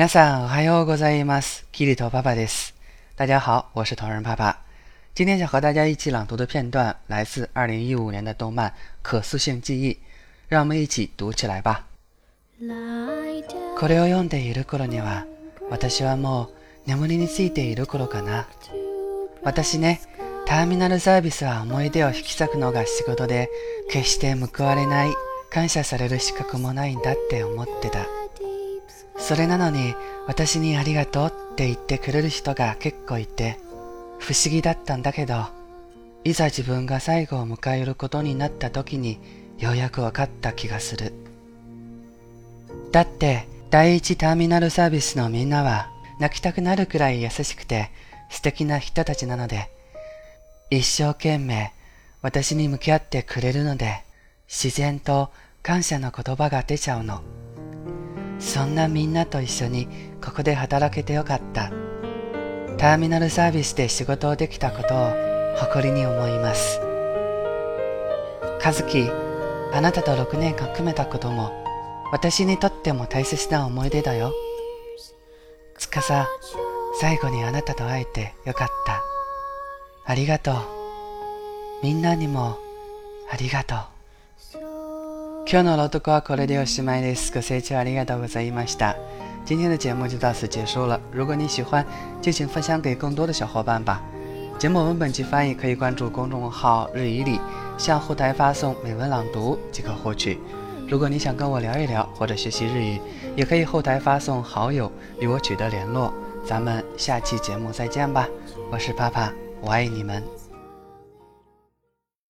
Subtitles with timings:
[0.00, 1.66] 皆さんおはようございます。
[1.72, 2.74] キリト爸爸です。
[3.16, 4.62] 大家好，我是同人爸爸。
[5.14, 8.70] 今天想和大家一起朗读的片段来自2015年的动漫
[9.02, 9.92] 《可塑性记忆》，
[10.48, 11.84] 让我们一起读起来吧。
[13.78, 15.26] これを読んでいる頃には、
[15.68, 18.46] 私はもう眠りについている頃かな。
[19.42, 20.00] 私ね、
[20.46, 23.50] ターミナルサービスは思い出を引き裂くのが仕事で、
[23.90, 25.12] 決して報われない、
[25.50, 28.06] 感謝される資格もないんだって思ってた。
[29.20, 29.94] それなのに
[30.26, 33.58] 私にありがとうって言ってくれる人が結構いて
[34.18, 35.44] 不思議だったんだけど
[36.24, 39.18] いざ自分が最後を迎えることになった時に
[39.58, 41.12] ようやく分かった気がする
[42.92, 47.90] だって第一ターミナルサービスのみんなは泣きたくなるくらい優しくて
[48.30, 49.70] 素敵な人たちなので
[50.70, 51.72] 一生懸命
[52.22, 54.02] 私に向き合ってくれるので
[54.48, 55.30] 自然と
[55.62, 57.22] 感謝の言葉が出ちゃうの。
[58.40, 59.86] そんなみんなと一緒に
[60.24, 61.70] ここで働けてよかった。
[62.78, 65.12] ターミナルサービスで仕事をできたことを
[65.56, 66.80] 誇りに思います。
[68.64, 69.10] 和樹、
[69.72, 71.50] あなたと6年間組めたことも
[72.12, 74.32] 私にとっても大切な思い出だよ。
[75.78, 76.26] つかさ、
[77.00, 79.02] 最後にあなたと会えてよかった。
[80.04, 80.56] ありがとう。
[81.82, 82.58] みんなにも
[83.30, 83.99] ありがとう。
[85.47, 87.31] 今日の朗读はこれでおしまいです。
[87.33, 88.95] ご清聴ありがとうございました。
[89.45, 90.99] 今天的节目就到此结束了。
[91.11, 91.85] 如果你喜欢，
[92.21, 94.01] 就请分享给更多的小伙伴吧。
[94.57, 97.39] 节目文本及翻译可以关注公众号“日语里”，
[97.77, 100.39] 向后台发送“美文朗读”即可获取。
[100.89, 102.99] 如果你想跟我聊一聊或者学习日语，
[103.35, 106.11] 也可以后台发送“好友”与我取得联络。
[106.43, 108.27] 咱们下期节目再见吧。
[108.71, 109.31] 我是帕帕，
[109.61, 110.23] 我爱你们。